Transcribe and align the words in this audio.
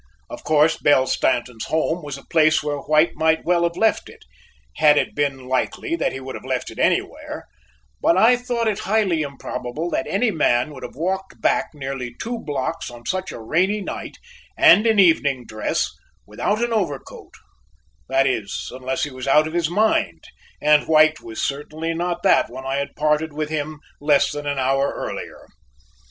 Of 0.31 0.43
course, 0.43 0.77
Belle 0.79 1.05
Stanton's 1.05 1.65
home 1.65 2.01
was 2.03 2.17
a 2.17 2.23
place 2.25 2.63
where 2.63 2.79
White 2.79 3.11
might 3.13 3.45
well 3.45 3.61
have 3.65 3.77
left 3.77 4.09
it, 4.09 4.25
had 4.77 4.97
it 4.97 5.13
been 5.13 5.47
likely 5.47 5.95
that 5.95 6.11
he 6.11 6.19
would 6.19 6.33
have 6.33 6.43
left 6.43 6.71
it 6.71 6.79
anywhere; 6.79 7.45
but 8.01 8.17
I 8.17 8.35
thought 8.35 8.67
it 8.67 8.79
highly 8.79 9.21
improbable 9.21 9.91
that 9.91 10.07
any 10.09 10.31
man 10.31 10.73
would 10.73 10.81
have 10.81 10.95
walked 10.95 11.39
back 11.39 11.69
nearly 11.75 12.15
two 12.19 12.39
blocks 12.39 12.89
on 12.89 13.05
such 13.05 13.31
a 13.31 13.39
rainy 13.39 13.79
night, 13.79 14.17
and 14.57 14.87
in 14.87 14.97
evening 14.97 15.45
dress, 15.45 15.91
without 16.25 16.63
an 16.63 16.73
overcoat; 16.73 17.35
that 18.09 18.25
is, 18.25 18.71
unless 18.73 19.03
he 19.03 19.11
was 19.11 19.27
out 19.27 19.45
of 19.45 19.53
his 19.53 19.69
mind, 19.69 20.23
and 20.59 20.87
White 20.87 21.21
was 21.21 21.39
certainly 21.43 21.93
not 21.93 22.23
that 22.23 22.49
when 22.49 22.65
I 22.65 22.77
had 22.77 22.95
parted 22.95 23.33
from 23.33 23.47
him 23.49 23.79
less 23.99 24.31
than 24.31 24.47
an 24.47 24.57
hour 24.57 24.91
earlier. 24.95 25.45